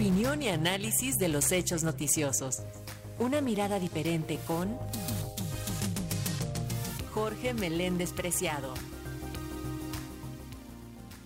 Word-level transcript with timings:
Opinión 0.00 0.40
y 0.40 0.48
análisis 0.48 1.18
de 1.18 1.28
los 1.28 1.52
hechos 1.52 1.84
noticiosos. 1.84 2.62
Una 3.18 3.42
mirada 3.42 3.78
diferente 3.78 4.38
con 4.46 4.78
Jorge 7.12 7.52
Meléndez 7.52 8.14
Preciado. 8.14 8.72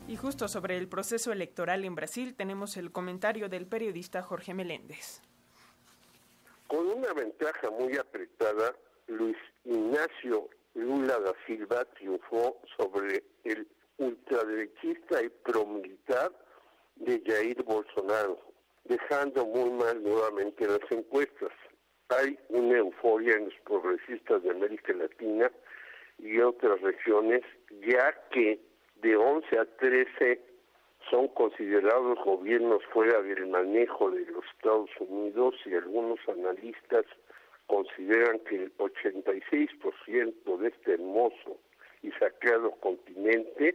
Y 0.08 0.16
justo 0.16 0.48
sobre 0.48 0.76
el 0.76 0.88
proceso 0.88 1.30
electoral 1.30 1.84
en 1.84 1.94
Brasil 1.94 2.34
tenemos 2.34 2.76
el 2.76 2.90
comentario 2.90 3.48
del 3.48 3.68
periodista 3.68 4.22
Jorge 4.22 4.54
Meléndez. 4.54 5.22
Con 6.66 6.84
una 6.84 7.12
ventaja 7.12 7.70
muy 7.70 7.96
apretada, 7.96 8.74
Luis 9.06 9.36
Ignacio 9.64 10.50
Lula 10.74 11.20
da 11.20 11.32
Silva 11.46 11.84
triunfó 11.96 12.60
sobre 12.76 13.22
el 13.44 13.68
ultraderechista 13.98 15.22
y 15.22 15.28
promilitar 15.28 16.32
de 16.96 17.22
Jair 17.24 17.62
Bolsonaro, 17.62 18.53
dejando 18.84 19.46
muy 19.46 19.70
mal 19.70 20.02
nuevamente 20.02 20.66
las 20.66 20.80
encuestas. 20.90 21.50
Hay 22.08 22.38
una 22.48 22.78
euforia 22.78 23.34
en 23.34 23.46
los 23.46 23.54
progresistas 23.64 24.42
de 24.42 24.50
América 24.50 24.92
Latina 24.92 25.50
y 26.18 26.38
otras 26.40 26.80
regiones, 26.80 27.42
ya 27.86 28.14
que 28.30 28.60
de 28.96 29.16
11 29.16 29.58
a 29.58 29.64
13 29.64 30.40
son 31.10 31.28
considerados 31.28 32.18
gobiernos 32.24 32.82
fuera 32.92 33.20
del 33.22 33.46
manejo 33.48 34.10
de 34.10 34.24
los 34.26 34.44
Estados 34.56 34.90
Unidos 35.00 35.54
y 35.66 35.74
algunos 35.74 36.18
analistas 36.28 37.04
consideran 37.66 38.38
que 38.40 38.56
el 38.56 38.76
86% 38.76 40.58
de 40.58 40.68
este 40.68 40.92
hermoso 40.94 41.58
y 42.02 42.10
saqueado 42.12 42.70
continente 42.72 43.74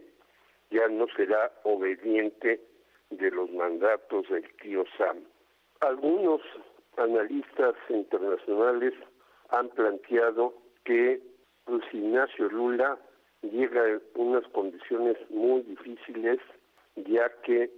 ya 0.70 0.86
no 0.88 1.06
será 1.16 1.52
obediente 1.64 2.60
de 3.10 3.30
los 3.30 3.50
mandatos 3.50 4.28
del 4.28 4.44
tío 4.62 4.84
Sam. 4.96 5.18
Algunos 5.80 6.40
analistas 6.96 7.74
internacionales 7.88 8.94
han 9.50 9.68
planteado 9.70 10.54
que 10.84 11.20
Luis 11.66 11.84
Ignacio 11.92 12.48
Lula 12.48 12.98
llega 13.42 13.88
en 13.88 14.00
unas 14.14 14.46
condiciones 14.48 15.16
muy 15.30 15.62
difíciles 15.62 16.38
ya 16.96 17.30
que 17.42 17.70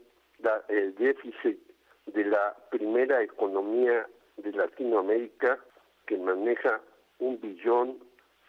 el 0.69 0.94
déficit 0.97 1.58
de 2.06 2.24
la 2.24 2.56
primera 2.70 3.22
economía 3.22 4.06
de 4.36 4.52
Latinoamérica 4.52 5.58
que 6.06 6.19
maneja 6.19 6.80
un 7.20 7.41
billón 7.41 7.98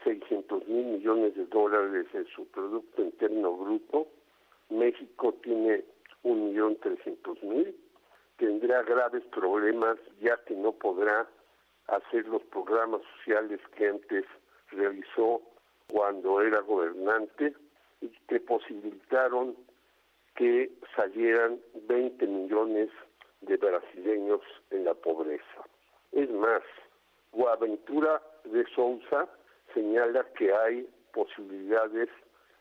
seiscientos 0.03 0.68
mil 0.68 0.86
millones 0.86 1.36
de 1.36 1.45
dólares 1.45 2.08
en 2.14 2.25
su 2.28 2.45
Producto 2.47 3.03
Interno 3.03 3.53
Bruto, 3.53 4.08
México 4.70 5.34
tiene 5.44 5.84
un 6.23 6.49
millón 6.49 6.77
trescientos 6.77 7.41
mil, 7.43 7.75
tendrá 8.38 8.81
graves 8.83 9.23
problemas 9.25 9.97
ya 10.21 10.38
que 10.45 10.55
no 10.55 10.71
podrá 10.71 11.27
hacer 11.88 12.27
los 12.27 12.41
programas 12.43 13.02
sociales 13.17 13.59
que 13.75 13.88
antes 13.88 14.25
realizó 14.71 15.41
cuando 15.88 16.41
era 16.41 16.59
gobernante 16.61 17.53
y 18.01 18.09
que 18.27 18.39
posibilitaron 18.39 19.55
que 20.35 20.71
salieran 20.95 21.59
20 21.88 22.25
millones 22.25 22.89
de 23.41 23.57
brasileños 23.57 24.41
en 24.71 24.85
la 24.85 24.94
pobreza. 24.94 25.63
Es 26.11 26.29
más, 26.31 26.63
Boaventura 27.31 28.21
de 28.45 28.66
Sousa 28.75 29.27
señala 29.73 30.25
que 30.38 30.53
hay 30.53 30.88
posibilidades 31.13 32.09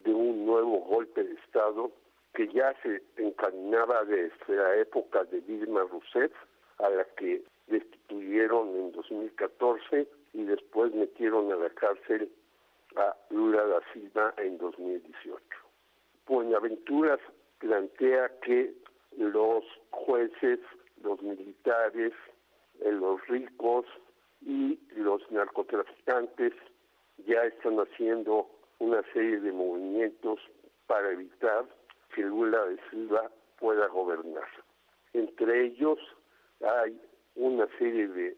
de 0.01 0.13
un 0.13 0.45
nuevo 0.45 0.81
golpe 0.81 1.23
de 1.23 1.35
Estado 1.35 1.93
que 2.35 2.49
ya 2.49 2.75
se 2.83 3.03
encaminaba 3.17 4.05
desde 4.05 4.57
la 4.57 4.77
época 4.77 5.25
de 5.25 5.41
Dilma 5.43 5.83
Rousseff, 5.83 6.33
a 6.79 6.89
la 6.89 7.05
que 7.17 7.43
destituyeron 7.67 8.69
en 8.77 8.93
2014 8.93 10.09
y 10.33 10.45
después 10.45 10.93
metieron 10.95 11.53
a 11.53 11.57
la 11.57 11.71
cárcel 11.71 12.31
a 12.97 13.17
Lula 13.31 13.65
da 13.65 13.81
Silva 13.93 14.35
en 14.39 14.59
2018. 14.59 15.43
Buenaventuras 16.27 17.21
plantea 17.59 18.31
que 18.41 18.75
los 19.17 19.65
jueces, 19.91 20.59
los 21.03 21.21
militares, 21.23 22.13
eh, 22.81 22.93
los 22.93 23.27
ricos 23.29 23.87
y 24.41 24.79
los 24.97 25.23
narcotraficantes 25.31 26.53
ya 27.27 27.45
están 27.45 27.77
haciendo 27.79 28.49
una 28.79 29.03
serie 29.13 29.41
de 29.41 29.53
movimientos 29.53 30.41
para 30.87 31.13
evitar 31.13 31.67
que 32.15 32.23
Lula 32.23 32.65
de 32.67 32.79
Silva 32.91 33.31
pueda 33.59 33.87
gobernar. 33.89 34.49
Entre 35.13 35.67
ellos 35.67 35.99
hay 36.61 37.01
una 37.35 37.67
serie 37.79 38.09
de 38.09 38.37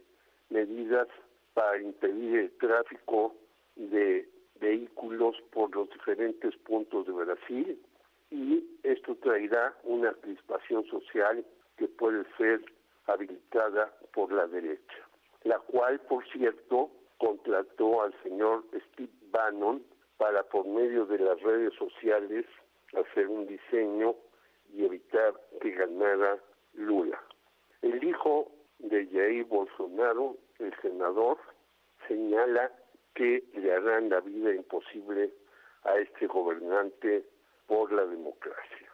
medidas 0.51 1.09
para 1.55 1.81
impedir 1.81 2.39
el 2.39 2.51
tráfico 2.59 3.35
de 3.77 4.29
vehículos 4.61 5.37
por 5.53 5.75
los 5.75 5.91
diferentes 5.91 6.57
puntos 6.59 7.07
de 7.07 7.13
Brasil 7.13 7.83
y 8.31 8.65
esto 8.83 9.17
traerá 9.17 9.75
una 9.85 10.13
crispación 10.15 10.85
social 10.87 11.45
que 11.77 11.89
puede 11.89 12.25
ser 12.37 12.61
habilitada 13.07 13.93
por 14.13 14.33
la 14.33 14.47
derecha, 14.47 15.09
la 15.45 15.59
cual, 15.59 16.01
por 16.01 16.27
cierto, 16.29 16.91
contrató 17.19 18.03
al 18.03 18.15
señor 18.23 18.65
Steve 18.91 19.13
Bannon 19.31 19.83
para, 20.17 20.43
por 20.45 20.67
medio 20.67 21.07
de 21.07 21.19
las 21.19 21.41
redes 21.41 21.75
sociales, 21.75 22.47
hacer 22.97 23.29
un 23.29 23.47
diseño 23.47 24.15
y 24.73 24.85
evitar 24.85 25.35
que 25.61 25.71
ganara 25.71 26.39
Lula. 26.75 27.23
El 27.83 28.03
hijo 28.03 28.51
de 28.79 29.07
Jair 29.07 29.45
Bolsonaro, 29.45 30.37
el 30.59 30.75
senador, 30.81 31.39
señala 32.09 32.73
que 33.15 33.45
le 33.55 33.73
harán 33.73 34.09
la 34.09 34.21
vida 34.21 34.55
imposible 34.55 35.33
a 35.85 35.97
este 35.99 36.27
gobernante 36.27 37.25
por 37.67 37.93
la 37.93 38.05
democracia. 38.07 38.91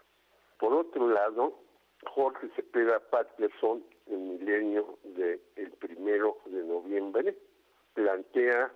Por 0.59 0.75
otro 0.75 1.09
lado, 1.09 1.59
Jorge 2.05 2.49
Cepeda 2.57 3.01
Patterson, 3.11 3.85
el 4.07 4.19
milenio 4.19 4.99
del 5.05 5.41
el 5.57 5.71
primero 5.73 6.39
de 6.47 6.63
noviembre, 6.65 7.37
plantea 7.95 8.73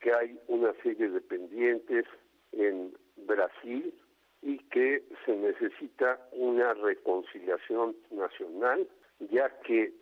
que 0.00 0.12
hay 0.12 0.38
una 0.48 0.72
serie 0.82 1.08
de 1.10 1.20
pendientes 1.20 2.04
en 2.52 2.96
Brasil 3.16 3.94
y 4.42 4.58
que 4.70 5.02
se 5.28 5.36
necesita 5.36 6.18
una 6.32 6.72
reconciliación 6.72 7.94
nacional, 8.10 8.88
ya 9.30 9.50
que 9.60 9.92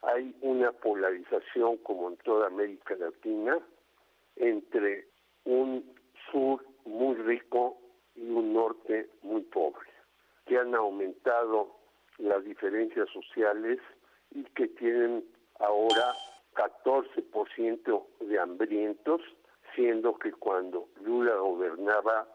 hay 0.00 0.34
una 0.40 0.72
polarización 0.72 1.76
como 1.82 2.08
en 2.08 2.16
toda 2.16 2.46
América 2.46 2.96
Latina 2.96 3.58
entre 4.36 5.08
un 5.44 5.84
sur 6.30 6.64
muy 6.86 7.16
rico 7.16 7.76
y 8.16 8.30
un 8.30 8.54
norte 8.54 9.10
muy 9.20 9.42
pobre, 9.42 9.90
que 10.46 10.56
han 10.56 10.74
aumentado 10.74 11.76
las 12.16 12.42
diferencias 12.42 13.10
sociales 13.10 13.78
y 14.30 14.42
que 14.54 14.68
tienen 14.68 15.22
ahora 15.60 16.14
14% 16.54 18.06
de 18.20 18.38
hambrientos, 18.38 19.20
siendo 19.74 20.14
que 20.14 20.32
cuando 20.32 20.88
Lula 21.02 21.34
gobernaba 21.36 22.26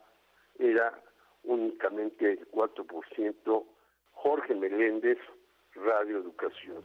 era 0.59 1.01
únicamente 1.43 2.31
el 2.33 2.51
4%. 2.51 3.65
Jorge 4.13 4.55
Meléndez, 4.55 5.17
Radio 5.75 6.17
Educación. 6.17 6.83